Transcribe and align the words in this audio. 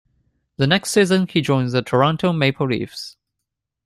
The 0.57 0.65
next 0.65 0.89
season, 0.89 1.27
he 1.27 1.41
joined 1.41 1.69
the 1.73 1.83
Toronto 1.83 2.33
Maple 2.33 2.65
Leafs. 2.65 3.17